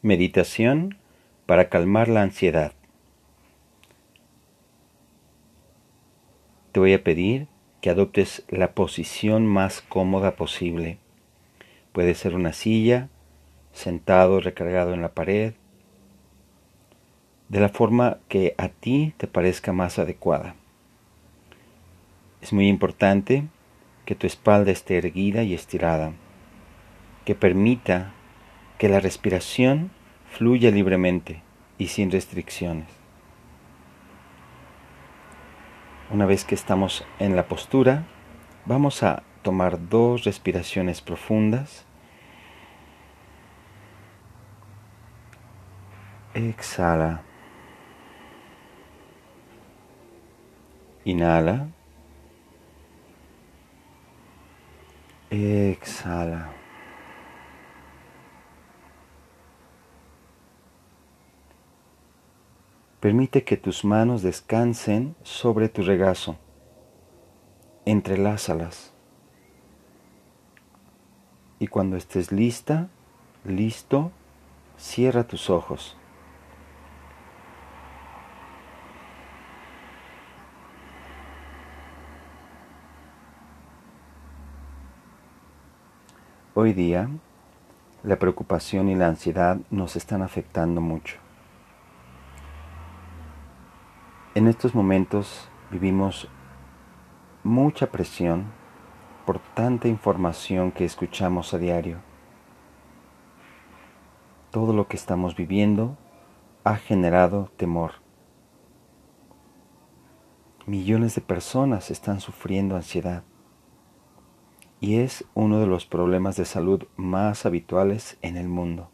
[0.00, 0.96] Meditación
[1.44, 2.72] para calmar la ansiedad.
[6.70, 7.48] Te voy a pedir
[7.80, 10.98] que adoptes la posición más cómoda posible.
[11.90, 13.08] Puede ser una silla,
[13.72, 15.54] sentado, recargado en la pared,
[17.48, 20.54] de la forma que a ti te parezca más adecuada.
[22.40, 23.48] Es muy importante
[24.04, 26.12] que tu espalda esté erguida y estirada,
[27.24, 28.14] que permita
[28.78, 29.90] que la respiración
[30.30, 31.42] fluya libremente
[31.78, 32.88] y sin restricciones.
[36.10, 38.04] Una vez que estamos en la postura,
[38.64, 41.84] vamos a tomar dos respiraciones profundas.
[46.34, 47.22] Exhala.
[51.04, 51.68] Inhala.
[55.30, 56.57] Exhala.
[63.00, 66.36] Permite que tus manos descansen sobre tu regazo.
[67.84, 68.92] Entrelázalas.
[71.60, 72.88] Y cuando estés lista,
[73.44, 74.10] listo,
[74.76, 75.96] cierra tus ojos.
[86.54, 87.08] Hoy día,
[88.02, 91.27] la preocupación y la ansiedad nos están afectando mucho.
[94.38, 96.28] En estos momentos vivimos
[97.42, 98.44] mucha presión
[99.26, 101.98] por tanta información que escuchamos a diario.
[104.52, 105.98] Todo lo que estamos viviendo
[106.62, 107.94] ha generado temor.
[110.66, 113.24] Millones de personas están sufriendo ansiedad
[114.78, 118.88] y es uno de los problemas de salud más habituales en el mundo.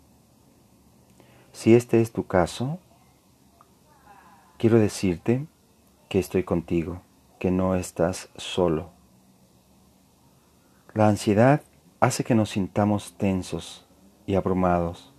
[1.52, 2.78] Si este es tu caso,
[4.56, 5.46] Quiero decirte
[6.08, 7.02] que estoy contigo,
[7.40, 8.90] que no estás solo.
[10.94, 11.62] La ansiedad
[11.98, 13.84] hace que nos sintamos tensos
[14.26, 15.12] y abrumados.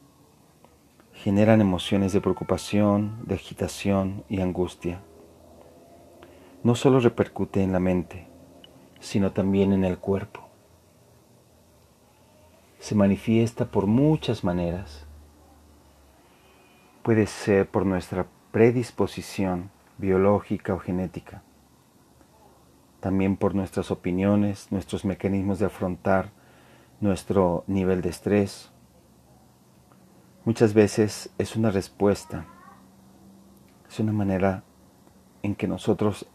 [1.12, 5.02] Generan emociones de preocupación, de agitación y angustia.
[6.64, 8.28] No solo repercute en la mente,
[9.02, 10.48] sino también en el cuerpo.
[12.80, 15.06] Se manifiesta por muchas maneras.
[17.04, 21.44] Puede ser por nuestra predisposición biológica o genética,
[23.02, 26.32] también por nuestras opiniones, nuestros mecanismos de afrontar
[27.02, 28.72] nuestro nivel de estrés.
[30.46, 32.46] Muchas veces es una respuesta,
[33.90, 34.64] es una manera
[35.44, 36.26] en que nosotros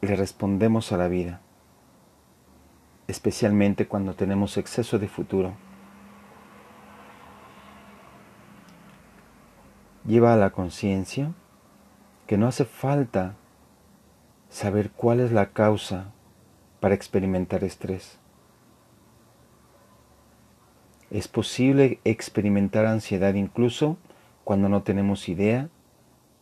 [0.00, 1.42] le respondemos a la vida,
[3.08, 5.52] especialmente cuando tenemos exceso de futuro.
[10.04, 11.32] Lleva a la conciencia
[12.26, 13.36] que no hace falta
[14.48, 16.12] saber cuál es la causa
[16.80, 18.18] para experimentar estrés.
[21.10, 23.98] Es posible experimentar ansiedad incluso
[24.44, 25.68] cuando no tenemos idea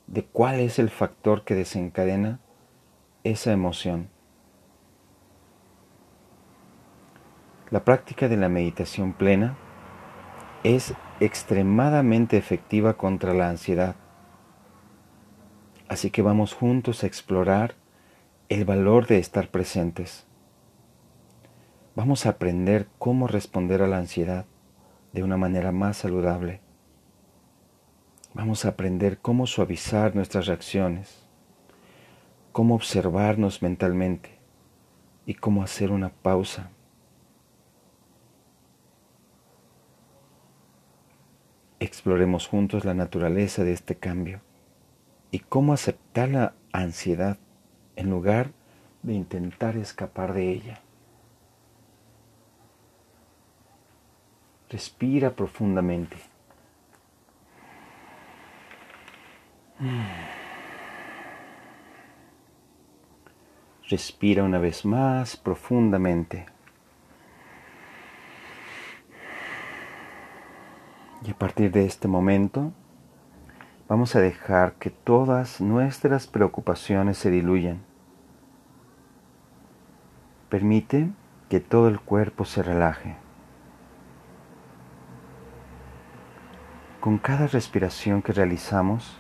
[0.07, 2.41] de cuál es el factor que desencadena
[3.25, 4.09] esa emoción.
[7.71, 9.57] La práctica de la meditación plena
[10.65, 13.97] es extremadamente efectiva contra la ansiedad.
[15.89, 17.75] Así que vamos juntos a explorar
[18.49, 20.27] el valor de estar presentes.
[21.97, 24.47] Vamos a aprender cómo responder a la ansiedad
[25.13, 26.61] de una manera más saludable.
[28.35, 31.27] Vamos a aprender cómo suavizar nuestras reacciones,
[32.53, 34.39] cómo observarnos mentalmente
[35.27, 36.71] y cómo hacer una pausa
[41.81, 44.41] exploremos juntos la naturaleza de este cambio
[45.31, 47.39] y cómo aceptar la ansiedad
[47.97, 48.51] en lugar
[49.03, 50.81] de intentar escapar de ella.
[54.69, 56.17] Respira profundamente.
[63.89, 66.47] Respira una vez más profundamente.
[71.25, 72.73] Y a partir de este momento
[73.89, 77.81] vamos a dejar que todas nuestras preocupaciones se diluyan.
[80.49, 81.11] Permite
[81.49, 83.17] que todo el cuerpo se relaje.
[87.01, 89.19] Con cada respiración que realizamos,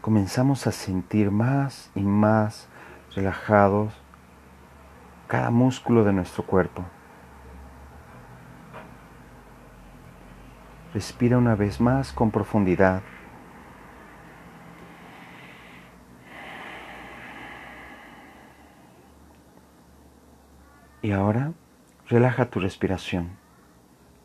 [0.00, 2.68] comenzamos a sentir más y más
[3.14, 3.92] relajados
[5.26, 6.84] cada músculo de nuestro cuerpo.
[10.98, 13.02] Respira una vez más con profundidad.
[21.00, 21.52] Y ahora
[22.08, 23.28] relaja tu respiración.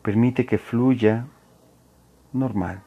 [0.02, 1.28] Permite que fluya
[2.32, 2.82] normal,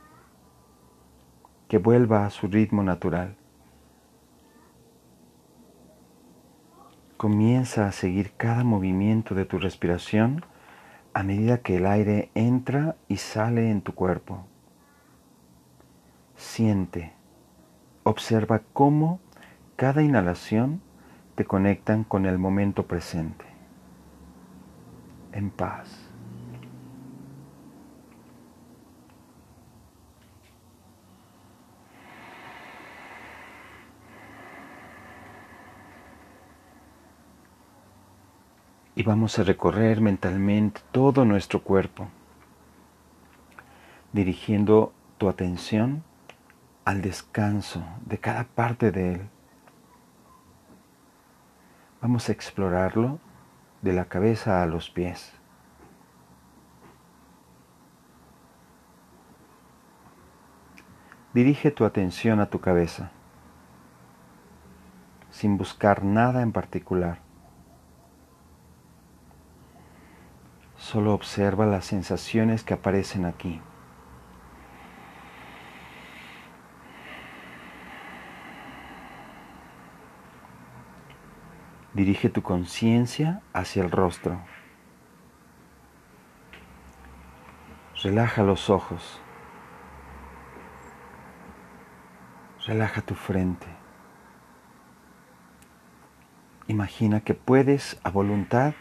[1.69, 3.37] que vuelva a su ritmo natural.
[7.15, 10.43] Comienza a seguir cada movimiento de tu respiración
[11.13, 14.45] a medida que el aire entra y sale en tu cuerpo.
[16.35, 17.13] Siente,
[18.03, 19.19] observa cómo
[19.75, 20.81] cada inhalación
[21.35, 23.45] te conectan con el momento presente,
[25.31, 26.06] en paz.
[38.97, 42.07] Y vamos a recorrer mentalmente todo nuestro cuerpo,
[44.11, 46.03] dirigiendo tu atención
[46.83, 49.29] al descanso de cada parte de él.
[52.01, 53.19] Vamos a explorarlo
[53.83, 55.31] de la cabeza a los pies.
[61.35, 63.11] Dirige tu atención a tu cabeza,
[65.29, 67.26] sin buscar nada en particular.
[70.87, 73.59] Solo observa las sensaciones que aparecen aquí.
[81.93, 84.39] Dirige tu conciencia hacia el rostro.
[88.01, 89.19] Relaja los ojos.
[92.65, 93.67] Relaja tu frente.
[96.67, 98.73] Imagina que puedes a voluntad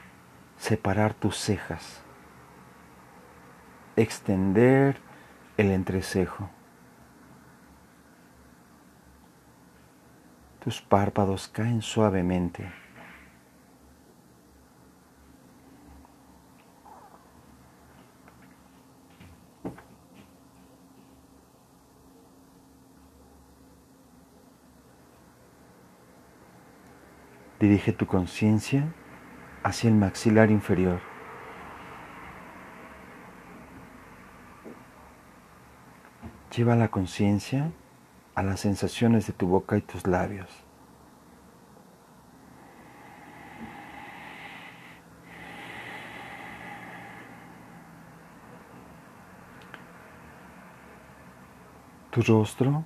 [0.59, 2.03] separar tus cejas,
[3.97, 5.01] extender
[5.57, 6.51] el entrecejo.
[10.61, 12.73] Tus párpados caen suavemente.
[27.61, 28.93] Dirige tu conciencia
[29.67, 31.01] hacia el maxilar inferior.
[36.57, 37.73] Lleva la conciencia
[38.37, 40.49] a las sensaciones de tu boca y tus labios.
[52.13, 52.85] Tu rostro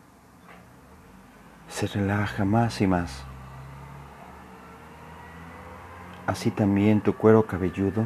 [1.69, 3.27] se relaja más y más.
[6.31, 8.05] Así también tu cuero cabelludo,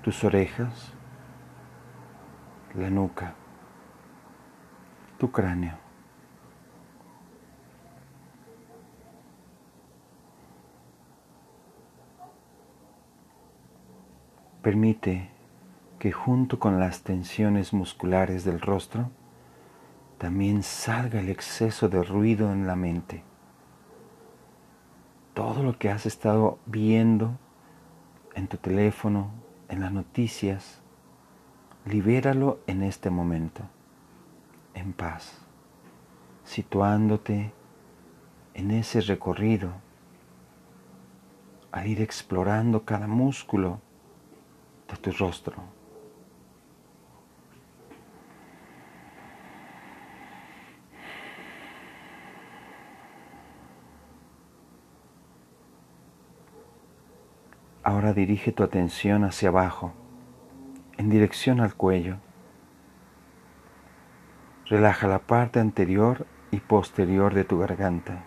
[0.00, 0.92] tus orejas,
[2.72, 3.34] la nuca,
[5.18, 5.76] tu cráneo.
[14.62, 15.28] Permite
[15.98, 19.10] que junto con las tensiones musculares del rostro
[20.18, 23.24] también salga el exceso de ruido en la mente
[25.36, 27.38] todo lo que has estado viendo
[28.34, 29.32] en tu teléfono,
[29.68, 30.80] en las noticias,
[31.84, 33.60] libéralo en este momento,
[34.72, 35.36] en paz,
[36.44, 37.52] situándote
[38.54, 39.72] en ese recorrido,
[41.70, 43.82] al ir explorando cada músculo
[44.88, 45.75] de tu rostro.
[57.86, 59.92] Ahora dirige tu atención hacia abajo,
[60.98, 62.16] en dirección al cuello.
[64.64, 68.24] Relaja la parte anterior y posterior de tu garganta.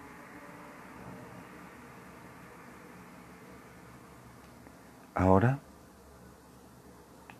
[5.13, 5.59] Ahora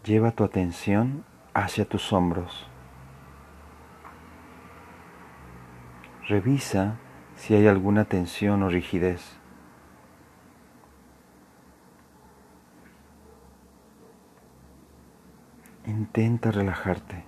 [0.04, 1.24] lleva tu atención
[1.54, 2.68] hacia tus hombros.
[6.28, 6.98] Revisa
[7.38, 9.39] si hay alguna tensión o rigidez.
[15.90, 17.24] Intenta relajarte.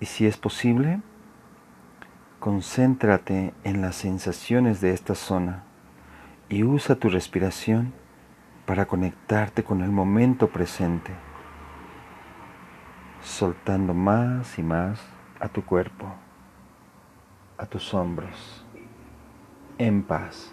[0.00, 1.00] Y si es posible,
[2.40, 5.62] concéntrate en las sensaciones de esta zona
[6.48, 7.92] y usa tu respiración
[8.66, 11.12] para conectarte con el momento presente,
[13.22, 15.00] soltando más y más
[15.38, 16.12] a tu cuerpo,
[17.56, 18.66] a tus hombros,
[19.78, 20.52] en paz.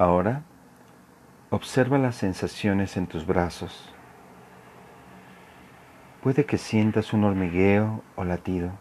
[0.00, 0.44] Ahora,
[1.50, 3.92] observa las sensaciones en tus brazos.
[6.22, 8.72] Puede que sientas un hormigueo o latido.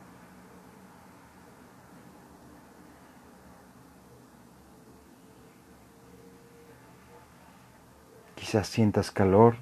[8.36, 9.58] Quizás sientas calor,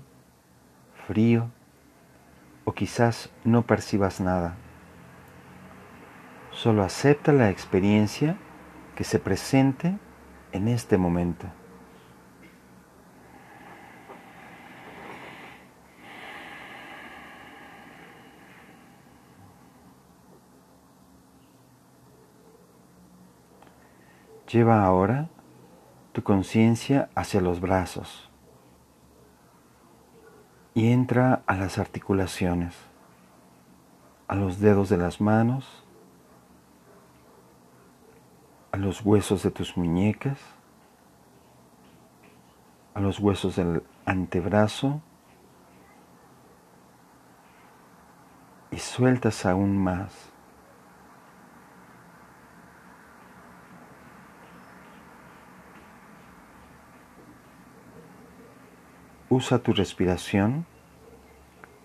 [1.07, 1.49] frío
[2.65, 4.55] o quizás no percibas nada.
[6.51, 8.37] Solo acepta la experiencia
[8.95, 9.97] que se presente
[10.51, 11.47] en este momento.
[24.51, 25.27] Lleva ahora
[26.13, 28.29] tu conciencia hacia los brazos
[30.73, 32.73] y entra a las articulaciones,
[34.27, 35.86] a los dedos de las manos,
[38.77, 40.37] a los huesos de tus muñecas,
[42.93, 45.01] a los huesos del antebrazo
[48.69, 50.13] y sueltas aún más.
[59.29, 60.67] Usa tu respiración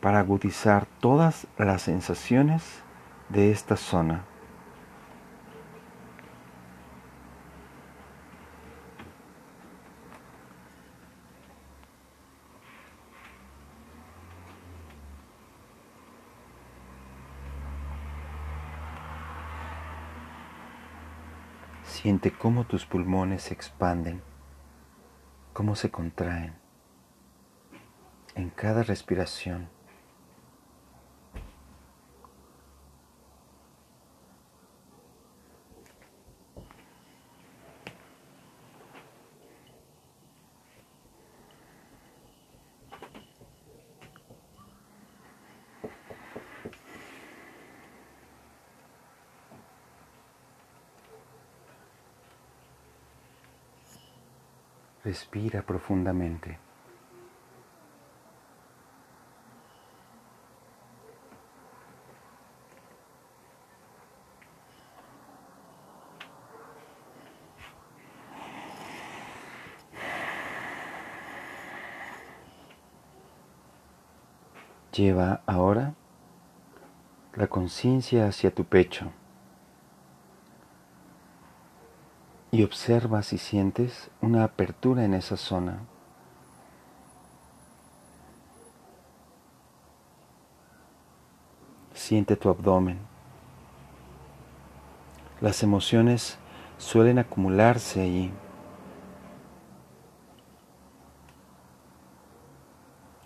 [0.03, 2.83] para agudizar todas las sensaciones
[3.31, 4.27] de esta zona.
[22.03, 24.23] Siente cómo tus pulmones se expanden,
[25.53, 26.57] cómo se contraen
[28.35, 29.69] en cada respiración.
[55.05, 56.59] Respira profundamente.
[74.93, 75.95] Lleva ahora
[77.35, 79.11] la conciencia hacia tu pecho
[82.55, 85.81] y observa si sientes una apertura en esa zona.
[91.95, 92.99] Siente tu abdomen.
[95.41, 96.37] Las emociones
[96.77, 98.31] suelen acumularse allí.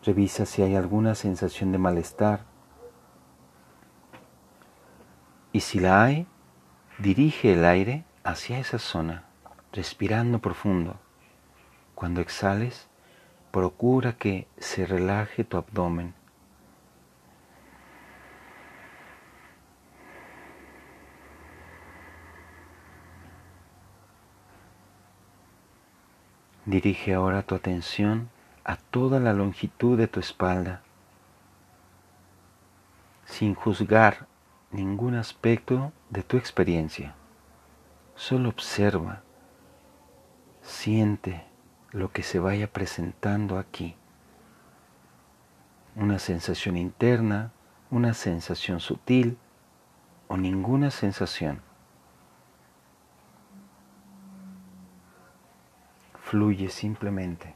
[0.05, 2.45] Revisa si hay alguna sensación de malestar.
[5.53, 6.29] Y si la hay,
[7.01, 9.23] dirige el aire hacia esa zona,
[9.73, 10.99] respirando profundo.
[11.95, 12.89] Cuando exhales,
[13.53, 16.13] procura que se relaje tu abdomen.
[26.65, 28.29] Dirige ahora tu atención
[28.65, 30.83] a toda la longitud de tu espalda,
[33.25, 34.27] sin juzgar
[34.73, 37.15] ningún aspecto de tu experiencia.
[38.17, 39.23] Solo observa,
[40.63, 41.45] siente
[41.93, 43.95] lo que se vaya presentando aquí.
[45.95, 47.53] Una sensación interna,
[47.91, 49.37] una sensación sutil
[50.29, 51.61] o ninguna sensación.
[56.23, 57.55] Fluye simplemente.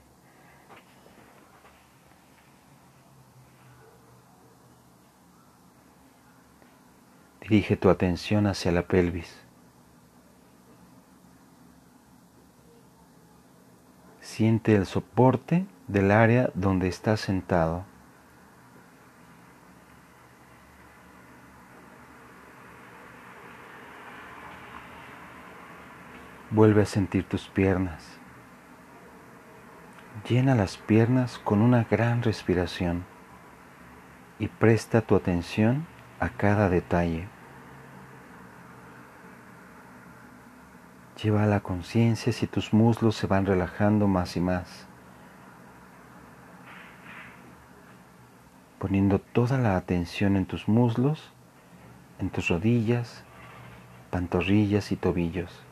[7.40, 9.49] Dirige tu atención hacia la pelvis.
[14.40, 17.84] Siente el soporte del área donde estás sentado.
[26.50, 28.18] Vuelve a sentir tus piernas.
[30.26, 33.04] Llena las piernas con una gran respiración
[34.38, 35.86] y presta tu atención
[36.18, 37.28] a cada detalle.
[41.22, 44.86] Lleva la conciencia si tus muslos se van relajando más y más,
[48.78, 51.32] poniendo toda la atención en tus muslos,
[52.18, 53.24] en tus rodillas,
[54.10, 55.64] pantorrillas y tobillos.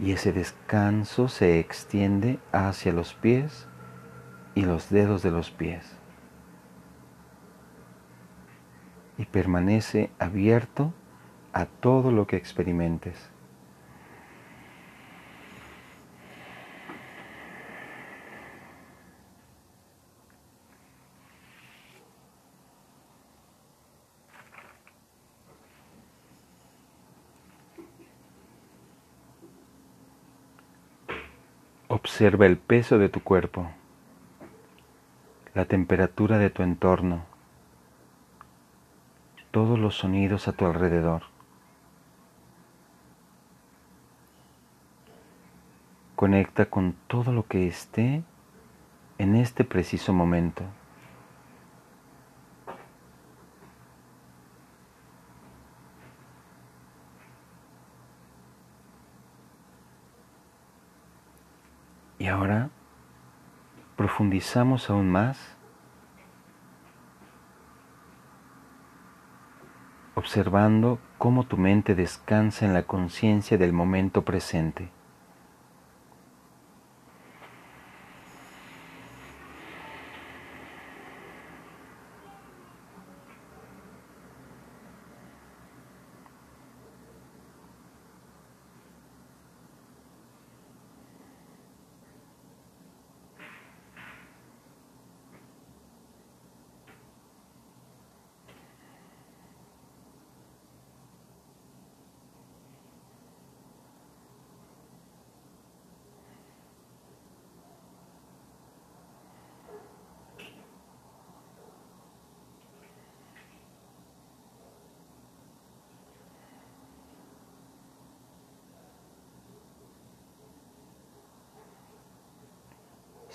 [0.00, 3.66] y ese descanso se extiende hacia los pies
[4.54, 5.96] y los dedos de los pies.
[9.16, 10.92] Y permanece abierto
[11.58, 13.32] a todo lo que experimentes.
[31.88, 33.72] Observa el peso de tu cuerpo,
[35.54, 37.24] la temperatura de tu entorno,
[39.50, 41.37] todos los sonidos a tu alrededor.
[46.18, 48.24] Conecta con todo lo que esté
[49.18, 50.64] en este preciso momento.
[62.18, 62.70] Y ahora
[63.94, 65.38] profundizamos aún más,
[70.16, 74.97] observando cómo tu mente descansa en la conciencia del momento presente.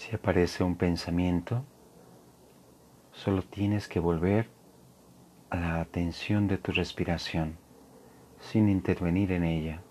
[0.04, 1.63] Si aparece un pensamiento,
[3.13, 4.50] solo tienes que volver
[5.50, 7.56] a la atención de tu respiración
[8.42, 9.82] sin intervenir en ella.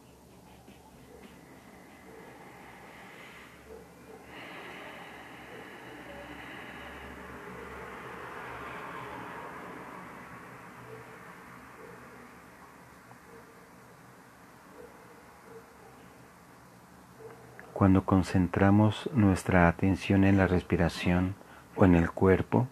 [17.82, 21.34] Cuando concentramos nuestra atención en la respiración
[21.74, 22.68] o en el cuerpo,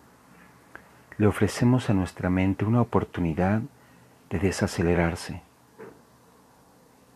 [1.18, 3.62] le ofrecemos a nuestra mente una oportunidad
[4.28, 5.42] de desacelerarse,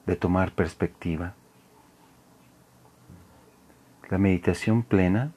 [0.07, 1.35] de tomar perspectiva.
[4.11, 5.31] La meditación plena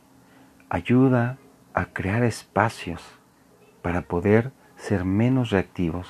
[0.67, 1.37] ayuda
[1.75, 3.03] a crear espacios
[3.83, 6.09] para poder ser menos reactivos,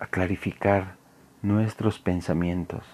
[0.00, 0.97] a clarificar
[1.42, 2.84] nuestros pensamientos.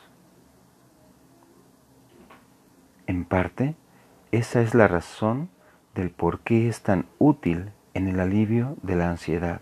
[3.06, 3.74] En parte,
[4.32, 5.50] esa es la razón
[5.94, 9.60] del por qué es tan útil en el alivio de la ansiedad.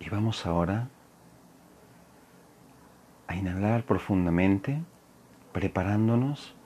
[0.00, 0.88] Y vamos ahora
[3.26, 4.80] a inhalar profundamente,
[5.52, 6.57] preparándonos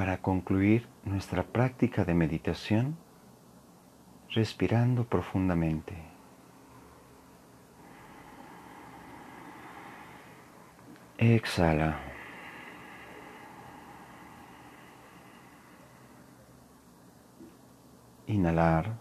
[0.00, 2.96] para concluir nuestra práctica de meditación
[4.30, 5.92] respirando profundamente.
[11.18, 12.00] Exhala.
[18.26, 18.96] Inhalar.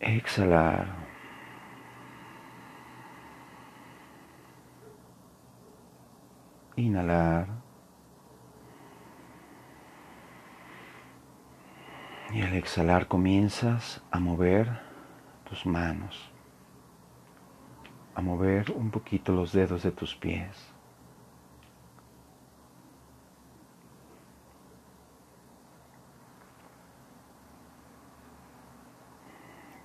[0.00, 1.11] Exhalar.
[6.76, 7.48] Inhalar.
[12.32, 14.80] Y al exhalar comienzas a mover
[15.48, 16.30] tus manos,
[18.14, 20.72] a mover un poquito los dedos de tus pies.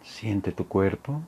[0.02, 1.22] Siente tu cuerpo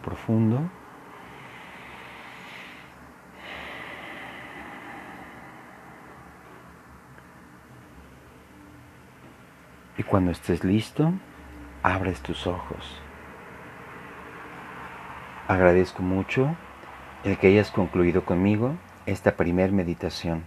[0.00, 0.60] Profundo.
[9.98, 11.12] Y cuando estés listo,
[11.82, 13.00] abres tus ojos.
[15.48, 16.56] Agradezco mucho
[17.24, 18.74] el que hayas concluido conmigo
[19.06, 20.44] esta primer meditación.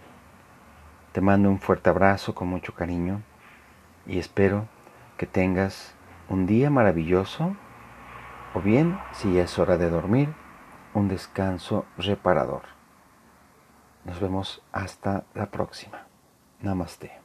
[1.12, 3.22] Te mando un fuerte abrazo con mucho cariño
[4.08, 4.68] y espero
[5.18, 5.96] que tengas
[6.28, 7.56] un día maravilloso
[8.56, 10.34] o bien, si ya es hora de dormir,
[10.94, 12.64] un descanso reparador.
[14.06, 16.08] Nos vemos hasta la próxima.
[16.62, 17.25] Namaste.